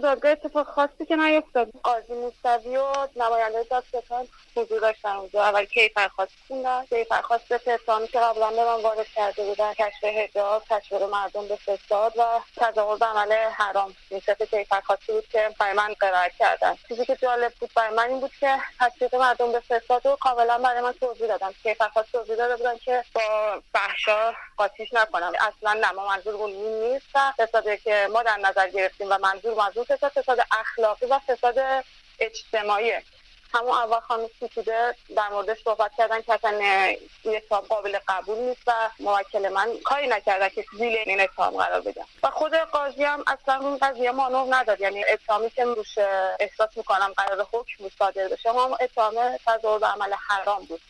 تو 0.00 0.06
دادگاه 0.06 0.30
اتفاق 0.30 0.66
خاصی 0.66 1.06
که 1.08 1.16
نیفتاد. 1.16 1.68
قاضی 1.82 2.14
موسوی 2.14 2.76
و 2.76 3.08
نماینده 3.16 3.64
دادستان 3.70 4.28
حضور 4.56 4.80
داشتن 4.80 5.08
اونجا. 5.08 5.44
اول 5.44 5.64
کیفرخواست 5.64 6.32
خوندن 6.48 6.84
کیفرخواست 6.86 7.48
به 7.48 7.72
اتهامی 7.72 8.08
که 8.08 8.20
قبلا 8.20 8.50
به 8.50 8.64
من 8.64 8.82
وارد 8.82 9.06
کرده 9.06 9.44
بودن. 9.44 9.74
کشف 9.74 10.04
حجاب 10.04 10.62
تشویق 10.70 11.02
مردم 11.02 11.48
به 11.48 11.56
فساد 11.56 12.12
و 12.16 12.40
تظاهر 12.56 12.98
به 12.98 13.06
عمل 13.06 13.32
حرام. 13.32 13.94
این 14.10 14.20
سه 14.20 14.46
کیفرخواستی 14.46 15.12
بود 15.12 15.28
که 15.28 15.54
برای 15.58 15.72
من 15.72 15.94
قرائت 16.00 16.32
کردن. 16.38 16.76
چیزی 16.88 17.04
که 17.04 17.16
جالب 17.16 17.52
بود 17.60 17.70
برای 17.76 17.94
من 17.94 18.08
این 18.08 18.20
بود 18.20 18.32
که 18.40 18.56
تشویق 18.80 19.14
مردم 19.14 19.52
به 19.52 19.60
فساد 19.60 20.06
رو 20.06 20.16
کاملا 20.16 20.58
برای 20.58 20.80
من 20.80 20.92
توضیح 20.92 21.26
دادم 21.26 21.54
کیفرخواست 21.62 22.12
توضیح 22.12 22.36
داده 22.36 22.56
بودن 22.56 22.78
که 22.78 23.04
با 23.14 23.22
فحشا 23.72 24.32
قاطیش 24.56 24.92
نکنم. 24.92 25.32
اصلا 25.40 25.72
نه 25.72 25.92
ما 25.92 26.08
منظور 26.08 26.34
اون 26.34 26.50
نیست. 26.50 27.06
فسادی 27.38 27.76
که 27.76 28.08
ما 28.12 28.22
در 28.22 28.36
نظر 28.36 28.68
گرفتیم 28.68 29.06
و 29.10 29.18
منظور 29.18 29.54
منظور 29.54 29.86
فساد 29.90 30.12
فساد 30.12 30.38
اخلاقی 30.60 31.06
و 31.06 31.18
فساد 31.18 31.84
اجتماعی. 32.18 32.92
همون 33.54 33.70
اول 33.70 34.00
خانم 34.00 34.26
ستوده 34.36 34.94
در 35.16 35.28
موردش 35.28 35.58
صحبت 35.64 35.90
کردن 35.98 36.22
که 36.22 36.34
اصلا 36.34 36.60
اتهام 37.24 37.60
قابل 37.60 37.98
قبول 38.08 38.38
نیست 38.38 38.60
و 38.66 38.72
موکل 38.98 39.48
من 39.48 39.68
کاری 39.84 40.06
نکرده 40.06 40.50
که 40.50 40.64
زیل 40.78 40.96
این 41.06 41.20
اتهام 41.20 41.56
قرار 41.56 41.80
بدم 41.80 42.04
و 42.22 42.30
خود 42.30 42.54
قاضی 42.54 43.04
هم 43.04 43.24
اصلا 43.26 43.60
اون 43.60 43.78
قضیه 43.78 44.10
مانور 44.10 44.56
نداد. 44.56 44.80
یعنی 44.80 45.04
اتهامی 45.04 45.50
که 45.50 45.64
روش 45.64 45.98
احساس 46.40 46.76
می‌کنم 46.76 47.12
قرار 47.16 47.46
حکم 47.52 47.88
صادر 47.98 48.28
بشه 48.28 48.50
هم 48.50 48.76
اتهام 48.80 49.36
تظاهر 49.46 49.78
به 49.78 49.86
عمل 49.86 50.12
حرام 50.28 50.64
بود. 50.64 50.80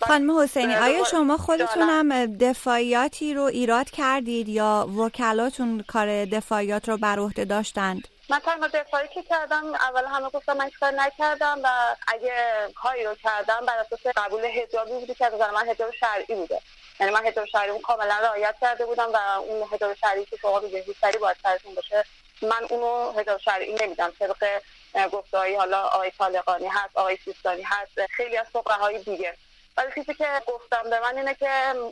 خانم 0.00 0.38
حسینی 0.38 0.74
آیا 0.74 1.04
شما 1.04 1.36
خودتونم 1.36 2.36
دفاعیاتی 2.36 3.34
رو 3.34 3.42
ایراد 3.42 3.90
کردید 3.90 4.48
یا 4.48 4.88
وکلاتون 4.98 5.84
کار 5.88 6.24
دفاعیات 6.24 6.88
رو 6.88 6.96
بر 6.96 7.18
عهده 7.18 7.44
داشتند؟ 7.44 8.08
من 8.30 8.38
تنها 8.38 8.68
دفاعی 8.68 9.08
که 9.14 9.22
کردم 9.22 9.74
اول 9.74 10.04
همه 10.04 10.30
گفتم 10.30 10.56
من 10.56 10.70
کار 10.80 10.90
نکردم 10.90 11.60
و 11.64 11.68
اگه 12.08 12.32
کاری 12.74 13.04
رو 13.04 13.14
کردم 13.14 13.66
بر 13.66 13.78
اساس 13.78 14.06
قبول 14.16 14.40
حجابی 14.46 14.92
بودی 14.92 15.14
که 15.14 15.26
نظر 15.34 15.50
من 15.50 15.68
حجاب 15.68 15.90
شرعی 15.90 16.34
بوده. 16.34 16.60
یعنی 17.00 17.12
من 17.12 17.20
حجاب 17.26 17.44
شرعی 17.44 17.78
کاملا 17.78 18.18
رعایت 18.22 18.54
کرده 18.60 18.86
بودم 18.86 19.08
و 19.12 19.16
اون 19.40 19.68
حجاب 19.72 19.94
شرعی 19.94 20.24
که 20.24 20.36
شما 20.36 20.60
میگه 20.60 20.84
سری 21.00 21.18
باید 21.18 21.36
سرتون 21.42 21.74
باشه 21.74 22.04
من 22.42 22.66
اونو 22.70 23.12
حجاب 23.12 23.40
شرعی 23.40 23.74
نمیدم. 23.74 24.12
طبق 24.18 24.60
گفتهایی 25.12 25.54
حالا 25.54 25.82
آقای 25.82 26.10
طالقانی 26.18 26.66
هست 26.66 26.96
آقای 26.96 27.18
سیستانی 27.24 27.62
هست 27.62 28.06
خیلی 28.16 28.36
از 28.36 28.46
فقهای 28.52 29.02
دیگه. 29.02 29.36
ولی 29.76 29.88
چیزی 29.94 30.14
که 30.14 30.26
گفتم 30.46 30.90
به 30.90 31.00
من 31.00 31.18
اینه 31.18 31.34
که 31.34 31.50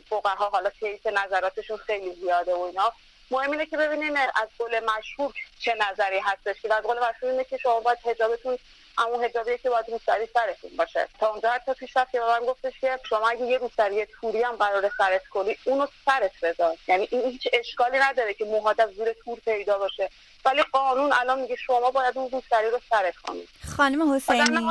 فقها 0.09 0.49
حالا 0.49 0.69
کیس 0.69 1.07
نظراتشون 1.07 1.77
خیلی 1.77 2.15
زیاده 2.15 2.55
و 2.55 2.59
اینا. 2.59 2.93
مهم 3.31 3.51
اینه 3.51 3.65
که 3.65 3.77
ببینین 3.77 4.17
از 4.17 4.47
قول 4.57 4.79
مشهور 4.79 5.33
چه 5.59 5.75
نظری 5.91 6.19
هستش. 6.19 6.61
که 6.61 6.73
از 6.73 6.83
قول 6.83 6.97
مشهور 6.97 7.31
اینه 7.31 7.43
که 7.43 7.57
شما 7.57 7.79
باید 7.79 7.97
حجابتون 8.05 8.57
همون 8.97 9.23
حجابی 9.23 9.57
که 9.57 9.69
باید 9.69 9.89
روسری 9.89 10.27
سرتون 10.33 10.71
باشه. 10.77 11.07
تا 11.19 11.29
اونجا 11.31 11.49
حتی 11.49 11.73
پیش 11.73 11.97
رفت 11.97 12.11
که 12.11 12.19
به 12.19 12.25
من 12.25 12.45
گفتش 12.45 12.73
که 12.81 12.99
شما 13.09 13.29
اگه 13.29 13.45
یه 13.45 13.57
روسری 13.57 14.05
توری 14.05 14.41
هم 14.41 14.55
قرار 14.55 14.91
سرت 14.97 15.27
کنی 15.27 15.57
اونو 15.63 15.87
سرت 16.05 16.31
بذار. 16.43 16.77
یعنی 16.87 17.07
این 17.11 17.21
هیچ 17.21 17.47
اشکالی 17.53 17.99
نداره 17.99 18.33
که 18.33 18.45
موهات 18.45 18.79
از 18.79 18.89
زیر 18.89 19.13
تور 19.13 19.39
پیدا 19.39 19.77
باشه. 19.77 20.09
ولی 20.45 20.63
قانون 20.63 21.13
الان 21.13 21.39
میگه 21.39 21.55
شما 21.55 21.91
باید 21.91 22.17
اون 22.17 22.31
روسری 22.31 22.69
رو 22.69 22.79
سرت 22.89 23.15
کنید 23.15 23.49
خانم 23.77 24.13
حسینی. 24.13 24.67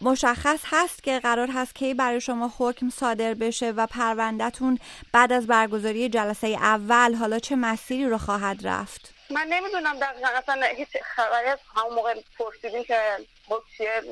مشخص 0.00 0.60
هست 0.66 1.02
که 1.02 1.20
قرار 1.20 1.48
هست 1.54 1.74
کی 1.74 1.94
برای 1.94 2.20
شما 2.20 2.52
حکم 2.58 2.90
صادر 2.90 3.34
بشه 3.34 3.70
و 3.70 3.86
پروندهتون 3.86 4.78
بعد 5.12 5.32
از 5.32 5.46
برگزاری 5.46 6.08
جلسه 6.08 6.46
اول 6.46 7.14
حالا 7.14 7.38
چه 7.38 7.56
مسیری 7.56 8.06
رو 8.08 8.18
خواهد 8.18 8.66
رفت؟ 8.66 9.14
من 9.30 9.46
نمی‌دونم 9.50 9.98
دقیقا 9.98 10.28
اصلا 10.28 10.62
هیچ 10.62 10.88
خبری 11.04 11.48
از 11.48 11.58
همون 11.76 11.94
موقع 11.94 12.14
پرسیدین 12.38 12.84
که 12.84 13.00
حکم 13.48 13.64
چیه 13.76 14.02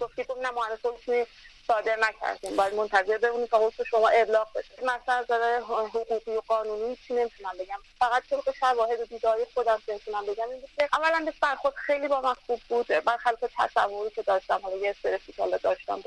گفتی 0.00 0.24
که 0.24 0.34
نه 0.42 0.48
حکمی 0.84 1.26
صادر 1.66 1.96
نکردیم. 1.96 2.56
باید 2.56 2.74
منتظر 2.74 3.18
بمونیم 3.18 3.46
تا 3.46 3.66
حکم 3.66 3.84
شما 3.84 4.08
ابلاغ 4.08 4.52
بشه. 4.52 4.74
مثلا 4.82 5.14
از 5.14 5.62
حقوقی 5.62 6.36
و 6.36 6.40
قانونی 6.48 6.96
چی 6.96 7.14
نمی‌تونم 7.14 7.52
بگم. 7.60 7.78
فقط 7.98 8.22
طبق 8.30 8.54
شواهد 8.60 9.00
و 9.00 9.04
دیداری 9.04 9.42
خودم 9.54 9.82
نمی‌تونم 9.88 10.26
بگم. 10.26 10.50
این 10.50 10.60
که 10.78 10.88
اولا 10.92 11.32
برخورد 11.42 11.74
خیلی 11.74 12.08
با 12.08 12.20
من 12.20 12.34
خوب 12.46 12.60
بود. 12.68 12.86
برخلاف 12.86 13.43
تصوری 13.66 14.10
که 14.10 14.22
داشتم 14.22 14.60
حالا 14.62 14.76
یه 14.76 14.90
استرسی 14.90 15.32
که 15.32 15.42
حالا 15.42 15.56
داشتم 15.56 16.00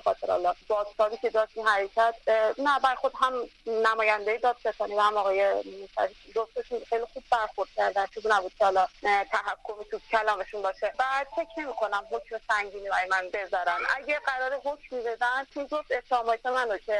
حرکت 1.68 2.16
نه 2.58 2.80
برخورد 2.80 3.14
هم 3.20 3.50
نماینده 3.68 4.38
دادستانی 4.38 4.96
و 4.96 5.00
هم 5.00 5.18
آقای 5.18 5.64
جفتشون 6.36 6.80
خیلی 6.90 7.06
خوب 7.14 7.24
برخورد 7.32 7.70
کردن 7.76 8.06
چیزی 8.14 8.30
نبود 8.30 8.54
که 8.58 8.66
حالا 8.66 8.88
تحکمی 9.04 9.86
تو 9.92 10.00
کلامشون 10.12 10.62
باشه. 10.62 10.94
بعد 10.98 11.28
فکر 11.36 11.60
نمی‌کنم 11.60 12.04
حکم 12.12 12.40
سنگینی 12.48 12.90
برای 12.90 13.08
من 13.10 13.30
بذارن. 13.34 13.78
اگه 13.96 14.20
قرار 14.20 14.62
حکم 14.64 14.98
بدن 15.06 15.48
چون 15.54 15.64
گفت 15.64 15.92
اتهامات 15.92 16.46
منو 16.46 16.78
که 16.78 17.00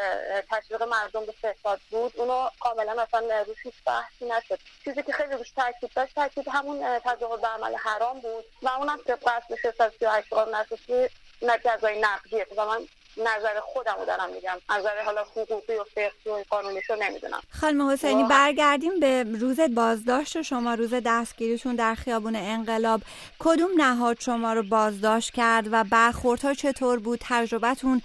تشویق 0.52 0.84
مردم 0.84 1.26
به 1.26 1.32
فساد 1.32 1.80
بود 1.92 2.14
اونو 2.18 2.50
کاملا 2.60 3.02
اصلا 3.02 3.44
روش 3.48 3.58
هیچ 3.64 3.76
بحثی 3.86 4.26
نشد. 4.26 4.60
چیزی 4.84 5.04
که 5.04 5.14
خیلی 5.14 5.34
روش 5.34 5.52
تاکید 5.52 5.92
داشت 5.96 6.16
تاکید 6.16 6.48
همون 6.48 7.00
تظاهر 7.00 7.38
به 7.38 7.48
عمل 7.48 7.76
حرام 7.76 8.20
بود. 8.20 8.46
و 8.62 8.70
اونم 8.70 9.00
طبق 9.08 9.28
اصل 9.28 9.56
638 9.56 10.30
قانون 10.30 10.56
اساسی 10.56 11.10
نجزای 11.42 12.00
نقدیه. 12.00 12.48
و 12.58 12.66
من 12.66 12.88
نظر 13.18 13.60
خودم 13.60 13.96
رو 14.00 14.06
دارم 14.06 14.30
میگم. 14.30 14.58
نظر 14.70 15.04
حالا 15.06 15.24
حقوقی 15.24 15.76
و 15.76 15.84
فقهی 15.84 16.32
و 16.32 16.44
قانونیشو 16.50 16.96
نمی‌دونم. 16.96 17.42
خانم 17.62 17.90
حسینی 17.90 18.24
برگردیم 18.24 19.00
به 19.00 19.24
روز 19.40 19.60
بازداشت 19.76 20.42
شما 20.42 20.74
روز 20.74 20.94
دستگیریشون 21.06 21.76
در 21.76 21.96
خیابون 21.96 22.36
انقلاب. 22.36 23.02
کدوم 23.40 23.70
نهاد 23.78 24.20
شما 24.20 24.54
رو 24.54 24.64
بازداشت 24.64 25.34
کرد 25.34 25.66
و 25.72 25.84
برخوردها 25.84 26.54
چطور 26.54 27.00
بود؟ 27.00 27.20
تجربتون 27.22 28.02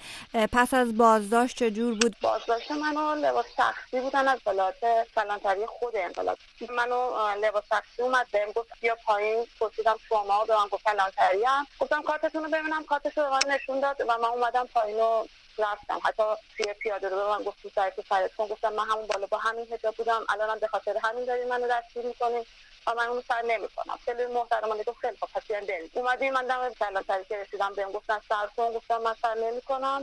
پس 0.52 0.74
از 0.74 0.96
بازداشت 0.98 1.56
چجور 1.56 1.94
بود؟ 1.94 2.16
بازداشت 2.22 2.70
منو 2.70 3.14
لباس 3.14 3.46
شخصی 3.56 4.00
بودن 4.00 4.28
از 4.28 4.38
بلات 4.46 4.74
کلانتری 5.14 5.66
خود 5.66 5.96
انقلاب. 5.96 6.38
منو 6.70 7.10
لباس 7.42 7.64
شخصی 7.68 8.02
اومد 8.02 8.26
بهم 8.32 8.52
گفت 8.52 8.68
بیا 8.80 8.96
پایین. 9.06 9.46
پرسیدم 9.60 9.96
شما 10.08 10.44
به 10.44 10.56
من 10.56 10.66
گفت 10.70 10.84
کلانتری 10.84 11.44
گفتم 11.80 12.02
کارتتون 12.02 12.44
رو 12.44 12.50
ببینم. 12.50 12.84
کارتش 12.84 13.18
رو 13.18 13.22
به 13.24 13.30
من 13.30 13.54
نشون 13.54 13.80
داد 13.80 14.00
و 14.00 14.18
من 14.18 14.24
اومدم 14.24 14.68
پایین 14.74 15.01
و 15.02 15.26
رفتم. 15.58 16.00
حتی 16.04 16.22
توی 16.56 16.74
پیاده 16.74 17.08
رو 17.08 17.30
من 17.30 17.42
گفت 17.42 17.62
تو 17.62 17.70
سرت. 17.74 18.36
گفتم 18.36 18.72
من 18.72 18.84
همون 18.84 19.06
بالا 19.06 19.26
با 19.26 19.38
همین 19.38 19.66
حجاب 19.72 19.94
بودم. 19.94 20.24
الانم 20.28 20.58
به 20.58 20.66
خاطر 20.66 20.96
همین 21.02 21.24
دارین 21.24 21.48
منو 21.48 21.68
دستگیر 21.68 22.06
می‌کنین. 22.06 22.44
و 22.87 22.94
من 22.94 23.06
اونو 23.06 23.22
سر 23.28 23.43
نمی‌کنم. 23.43 23.98
خیلی 24.04 24.26
محترمانه 24.26 24.82
گفت 24.82 24.98
خیلی 24.98 25.16
خب 25.20 25.28
پس 25.34 25.43
بیان 25.48 25.65
بریم. 25.66 25.91
اومدیم 25.94 26.32
من 26.32 26.47
دم 26.47 26.70
کلانتری 26.81 27.25
که 27.25 27.37
رسیدم 27.37 27.72
بهم 27.76 27.93
گفتن 27.93 28.19
سر 28.28 28.47
کن 28.56 28.72
گفتم 28.72 28.98
من 28.98 29.15
سر 29.22 29.34
نمی‌کنم. 29.34 30.03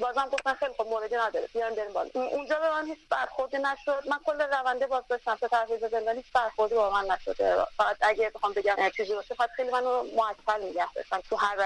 بازم 0.00 0.28
گفتن 0.32 0.54
خیلی 0.54 0.72
خب 0.78 0.86
موردی 0.86 1.16
نداره. 1.16 1.48
بیان 1.54 1.74
بریم 1.74 1.92
بالا. 1.92 2.10
اونجا 2.14 2.58
به 2.58 2.70
من 2.70 2.86
هیچ 2.86 2.98
برخوردی 3.10 3.58
نشد. 3.58 4.08
من 4.10 4.18
کل 4.26 4.40
رونده 4.40 4.86
باز 4.86 5.04
داشتم. 5.08 5.36
تا 5.36 5.48
تحویل 5.48 5.88
زندانی 5.88 6.16
هیچ 6.18 6.32
برخوردی 6.34 6.74
با 6.74 6.90
من 6.90 7.04
نشده 7.04 7.56
فقط 7.76 7.96
اگه 8.00 8.30
بخوام 8.34 8.52
بگم 8.52 8.76
چیزی 8.96 9.14
باشه 9.14 9.34
فقط 9.34 9.50
خیلی 9.56 9.70
منو 9.70 10.02
معطل 10.16 10.66
نگه 10.68 10.92
داشتن 10.94 11.20
تو 11.30 11.36
هر 11.36 11.56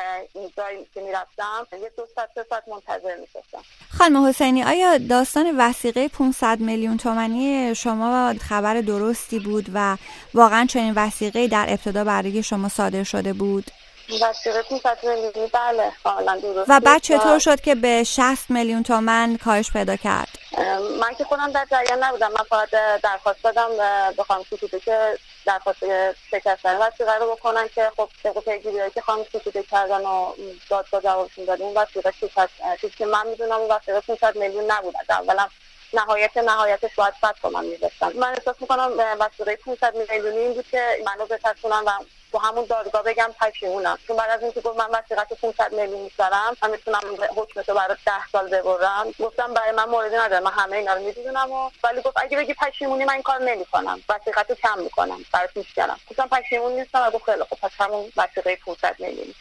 جایی 0.57 0.87
که 0.95 1.01
می‌رفتم 1.01 1.67
یه 1.73 1.93
دو 1.97 2.07
ساعت 2.15 2.31
سه 2.35 2.47
ساعت 2.51 2.69
منتظر 2.69 3.17
میشستم. 3.17 3.63
خانم 3.99 4.27
حسینی 4.27 4.65
آیا 4.65 4.99
داستان 4.99 5.55
وسیقه 5.59 6.09
500 6.09 6.61
میلیون 6.61 6.97
تومانی 6.97 7.75
شما 7.75 8.35
خبر 8.49 8.81
درستی 8.81 9.39
بود 9.39 9.67
و 9.75 9.97
واقعا 10.47 10.67
چنین 10.67 10.93
وسیقه 10.97 11.49
در 11.49 11.67
ابتدا 11.69 12.05
برای 12.05 12.43
شما 12.43 12.69
صادر 12.69 13.03
شده 13.03 13.33
بود؟ 13.33 13.71
وسیقه 14.23 14.63
500 14.63 14.99
میلیونی 15.03 15.51
بله 15.53 15.93
و 16.69 16.81
بعد 16.81 17.03
چطور 17.03 17.39
شد 17.39 17.61
که 17.61 17.75
به 17.75 18.05
60 18.05 18.51
میلیون 18.51 18.83
تومن 18.83 19.37
کاهش 19.45 19.71
پیدا 19.71 19.97
کرد؟ 19.97 20.29
من 21.01 21.15
که 21.19 21.25
خودم 21.25 21.51
در 21.51 21.67
جریان 21.71 22.05
نبودم. 22.05 22.29
من 22.29 22.45
فقط 22.49 22.69
درخواست 23.03 23.43
دادم 23.43 23.69
به 24.17 24.23
خانم 24.23 24.43
ستوده 24.43 24.81
که 24.81 25.19
درخواست 25.47 25.79
شکستن 26.31 26.77
وسیقه 26.77 27.15
رو 27.21 27.37
بکنن 27.37 27.69
که 27.75 27.91
خب 27.97 28.09
طبق 28.23 28.45
پیگیری 28.45 28.91
که 28.95 29.01
خانم 29.01 29.25
ستوده 29.25 29.63
کردن 29.63 30.01
و 30.01 30.33
دادگاه 30.71 31.01
جوابشون 31.01 31.45
دادیم 31.45 31.67
اون 31.67 31.77
وسیقه 31.77 32.13
چیزی 32.81 32.95
که 32.99 33.07
من 33.07 33.27
می‌دونم 33.27 33.53
اون 33.53 33.71
وسیقه 33.71 34.01
500 34.01 34.37
میلیون 34.37 34.71
نبود. 34.71 34.95
اولا 35.11 35.49
نهایت 35.93 36.37
نهایتش 36.37 36.95
باید 36.95 37.15
صد 37.21 37.35
تومن 37.43 37.65
میذاشتن 37.65 38.13
من 38.17 38.29
احساس 38.29 38.57
می‌کنم 38.61 38.93
وسیقه 39.21 39.57
500 39.57 39.97
میلیونی 39.97 40.39
این 40.39 40.55
بود 40.55 40.67
که 40.71 41.03
منو 41.07 41.27
بترسونن 41.27 41.83
و 41.87 41.91
تو 42.33 42.39
همون 42.39 42.65
دادگاه 42.65 43.03
بگم 43.03 43.35
پشیمونم. 43.41 43.99
چون 44.07 44.17
بعد 44.17 44.31
از 44.31 44.43
اینکه 44.43 44.61
گفت 44.61 44.79
من 44.79 44.89
وسیقت 44.91 45.33
500 45.33 45.73
میلیون 45.73 46.01
می‌ذارم 46.01 46.57
من 46.63 46.71
می‌تونم 46.71 47.01
حکمشو 47.37 47.75
برای 47.75 47.97
10 48.07 48.13
سال 48.33 48.49
ببرم. 48.49 49.15
گفتم 49.21 49.55
برای 49.55 49.73
من 49.73 49.85
موردی 49.85 50.17
نداره 50.17 50.45
من 50.45 50.51
همه 50.51 50.77
اینا 50.77 50.95
رو 50.95 51.01
می‌دونم 51.01 51.53
و 51.53 51.71
ولی 51.85 52.03
گفت 52.03 52.17
اگه 52.17 52.37
بگی 52.37 52.55
پشیمونی 52.55 53.05
من 53.05 53.13
این 53.13 53.23
کار 53.23 53.43
نمی‌کنم. 53.43 54.03
وسیقتو 54.09 54.55
کم 54.55 54.79
می‌کنم. 54.79 55.25
برات 55.33 55.57
میشکنم 55.57 56.01
گفتم 56.11 56.29
پشیمون 56.29 56.73
نیستم 56.73 57.07
و 57.07 57.11
گفت 57.11 57.25
خیلی 57.25 57.45
خب 57.45 57.57
پس 57.63 57.71
همون 57.79 58.13
وسیقه 58.17 58.57
500 58.57 58.97
میلیون. 58.99 59.35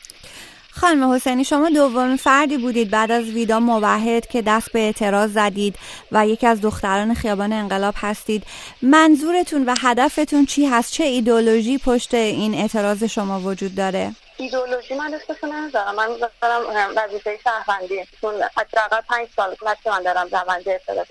خانم 0.82 1.12
حسینی 1.14 1.44
شما 1.44 1.70
دومین 1.70 2.18
فردی 2.18 2.58
بودید 2.58 2.90
بعد 2.92 3.12
از 3.12 3.24
ویدا 3.24 3.60
موحد 3.60 4.28
که 4.28 4.42
دست 4.42 4.72
به 4.72 4.80
اعتراض 4.80 5.34
زدید 5.34 5.76
و 6.12 6.28
یکی 6.28 6.48
از 6.48 6.62
دختران 6.62 7.14
خیابان 7.14 7.54
انقلاب 7.54 7.94
هستید. 7.98 8.44
منظورتون 8.82 9.66
و 9.66 9.76
هدفتون 9.82 10.46
چی 10.46 10.66
هست؟ 10.66 10.94
چه 10.94 11.04
ایدولوژی 11.04 11.78
پشت 11.78 12.14
این 12.14 12.54
اعتراض 12.54 13.04
شما 13.04 13.40
وجود 13.40 13.76
داره؟ 13.76 14.16
ایدولوژی 14.38 14.94
من 14.94 15.14
اسمشو 15.14 15.48
نمی‌ذارم 15.48 15.96
من 15.96 16.08
دارم 16.42 16.64
وظیفه 16.96 17.40
شهروندی. 17.44 18.06
چون 18.22 18.34
حداقل 18.58 19.02
پنج 19.10 19.28
سال 19.36 19.56
که 19.84 19.90
من 19.90 20.04
دارم 20.04 20.28
روند 20.32 20.70
اعتراض 20.70 21.08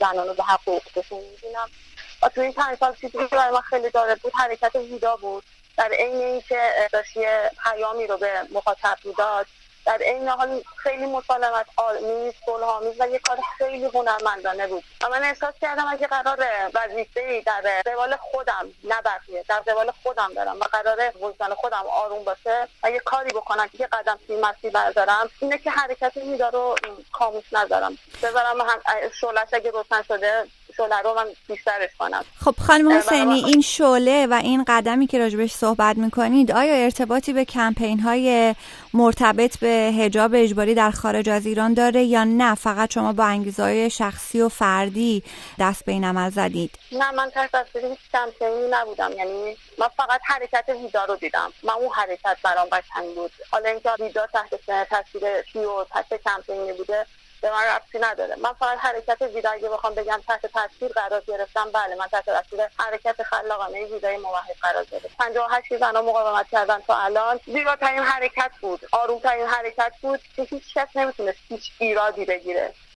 زنان 0.00 0.26
به 0.36 0.42
حقوقشون 0.42 1.18
می‌بینم 1.18 1.68
و 2.22 2.28
تو 2.28 2.40
این 2.40 2.52
پنج 2.52 2.78
سال 2.80 2.94
چیزی 3.00 3.12
که 3.12 3.36
برای 3.36 3.54
من 3.54 3.60
خیلی 3.60 3.90
جالب 3.90 4.18
بود 4.18 4.32
حرکت 4.34 4.76
ویدا 4.76 5.16
بود. 5.16 5.42
در 5.80 5.92
عین 5.92 6.16
اینکه 6.16 6.88
داشت 6.92 7.18
پیامی 7.64 8.06
رو 8.06 8.16
به 8.16 8.42
مخاطب 8.52 8.98
می‌داد 9.04 9.46
در 9.86 9.98
این 9.98 10.28
حال 10.28 10.62
خیلی 10.76 11.06
مسالمت 11.06 11.66
آمیز 11.76 12.34
صلحآمیز 12.46 12.94
و 12.98 13.08
یه 13.08 13.18
کار 13.18 13.38
خیلی 13.58 13.84
هنرمندانه 13.84 14.66
بود. 14.66 14.84
و 15.02 15.08
من 15.08 15.22
احساس 15.22 15.54
کردم 15.60 15.84
اگه 15.90 16.06
قرار 16.06 16.46
وظیفه 16.74 17.42
در 17.46 17.82
قبال 17.86 18.16
خودم 18.16 18.68
نه 18.84 19.02
در 19.48 19.60
قبال 19.60 19.90
خودم 20.02 20.34
دارم 20.34 20.60
و 20.60 20.64
قرار 20.64 21.12
وجدان 21.20 21.54
خودم 21.54 21.84
آروم 21.90 22.24
باشه 22.24 22.68
و 22.82 22.90
یه 22.90 22.98
کاری 22.98 23.30
بکنم 23.30 23.68
که 23.78 23.86
قدم 23.86 24.18
توی 24.26 24.36
مسیر 24.36 24.70
بردارم 24.70 25.30
اینه 25.40 25.58
که 25.58 25.70
حرکت 25.70 26.16
میدا 26.16 26.48
رو 26.48 26.74
کاموش 27.12 27.52
نذارم. 27.52 27.98
بذارم 28.22 28.60
هم 28.60 28.80
شعلش 29.20 29.48
اگه 29.52 29.70
روشن 29.70 30.02
شده 30.02 30.46
شعله 30.76 30.96
رو 31.04 31.14
من 31.14 31.26
بیشترش 31.48 31.90
کنم 31.98 32.24
خب 32.44 32.54
خانم 32.66 32.92
حسینی 32.92 33.44
این 33.44 33.60
شعله 33.60 34.26
و 34.26 34.40
این 34.42 34.64
قدمی 34.68 35.06
که 35.06 35.18
راجبش 35.18 35.52
صحبت 35.52 35.96
می‌کنید 35.96 36.52
آیا 36.52 36.74
ارتباطی 36.74 37.32
به 37.32 37.44
کمپین 37.44 38.00
های 38.00 38.54
مرتبط 38.94 39.58
به 39.58 39.68
هجاب 39.68 40.30
اجباری 40.34 40.74
در 40.74 40.90
خارج 40.90 41.28
از 41.28 41.46
ایران 41.46 41.74
داره 41.74 42.02
یا 42.02 42.24
نه؟ 42.24 42.54
فقط 42.54 42.92
شما 42.92 43.12
با 43.12 43.24
انگیزه 43.24 43.88
شخصی 43.88 44.40
و 44.40 44.48
فردی 44.48 45.22
دست 45.58 45.84
به 45.84 45.92
این 45.92 46.04
عمل 46.04 46.30
زدید؟ 46.30 46.78
نه 46.92 47.10
من 47.10 47.30
تحت 47.30 47.52
تاثیر 47.52 47.84
هیچ 47.86 47.98
کمپینی 48.12 48.68
نبودم. 48.70 49.12
یعنی 49.12 49.56
من 49.78 49.88
فقط 49.96 50.20
حرکت 50.24 50.64
ویدا 50.68 51.04
رو 51.04 51.16
دیدم. 51.16 51.52
من 51.62 51.72
اون 51.72 51.90
حرکت 51.92 52.36
برام 52.44 52.68
قشنگ 52.72 53.14
بود. 53.14 53.30
حالا 53.50 53.70
اینکه 53.70 53.90
ویدا 54.00 54.26
تحت 54.26 54.50
تاثیر 54.90 55.42
چی 55.52 55.58
و 55.58 55.84
تحت 55.84 56.22
کمپینی 56.24 56.72
بوده 56.72 57.06
به 57.42 57.50
من 57.50 57.64
ربطی 57.64 57.98
نداره. 57.98 58.36
من 58.36 58.52
فقط 58.52 58.78
حرکت 58.78 59.22
ویدا 59.22 59.50
اگه 59.50 59.68
بخوام 59.68 59.94
بگم 59.94 60.20
تحت 60.28 60.46
تاثیر 60.46 60.88
قرار 60.88 61.22
گرفتم 61.26 61.70
بله 61.70 61.94
من 61.94 62.06
تحت 62.06 62.24
تاثیر 62.24 62.60
حرکت 62.78 63.22
خلاقانه 63.22 63.84
ویدای 63.84 64.16
موحد 64.16 64.56
قرار 64.62 64.84
گرفتم. 64.84 65.08
58 65.18 65.76
زنا 65.76 66.02
مقاومت 66.02 66.48
کردن 66.48 66.80
تا 66.80 66.96
الان 66.98 67.40
زیباترین 67.46 67.98
حرکت 68.02 68.50
بود 68.60 68.80
آرومترین 68.92 69.46
حرکت 69.46 69.92
بود 70.02 70.20
که 70.36 70.42
هیچ 70.42 70.74
کس 70.74 70.88
نمی‌تونست 70.94 71.38
هیچ 71.48 71.72
ایرادی 71.78 72.24
بگیره. 72.24 72.74